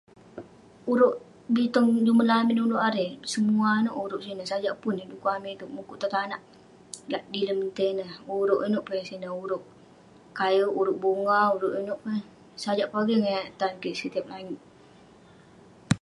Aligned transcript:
Urouk 0.91 1.15
bi 1.53 1.63
tong 1.75 1.89
jumen 2.05 2.27
lamin 2.31 2.63
ulouk 2.65 2.85
erei, 2.89 3.11
semua 3.33 3.69
inouk 3.79 3.99
urouk 4.03 4.23
sineh 4.25 4.49
sajak 4.51 4.75
pun 4.81 4.95
eh. 5.01 5.07
Dekuk 5.11 5.33
amik 5.35 5.53
itouk 5.55 5.73
mukuk 5.75 5.99
tong 6.01 6.13
tanak. 6.15 6.41
Lak 7.11 7.23
dilem 7.33 7.59
itei 7.69 7.93
neh, 7.99 8.11
urouk 8.39 8.63
inouk 8.67 8.85
peh 8.87 9.03
sineh. 9.09 9.31
Urouk 9.43 9.63
kayouk, 10.37 10.75
urouk 10.79 10.99
bunga, 11.03 11.39
urouk 11.55 11.75
inouk 11.81 11.99
kek. 12.05 12.23
Sajak 12.63 12.91
pogeng 12.93 13.25
eh 13.39 13.45
tan 13.59 13.73
kik 13.81 13.97
setiap 13.99 14.25
langit. 14.31 14.61